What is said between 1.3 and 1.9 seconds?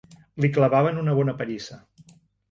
pallissa.